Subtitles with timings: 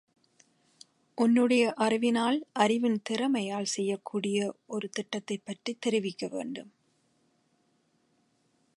[1.17, 4.55] உன்னுடைய அறிவினால், அறிவின் திறமையால் செய்யக்கூடிய
[4.67, 6.71] ஒரு திட்டத்தைப் பற்றித் தெரிவிக்க வேண்டும்.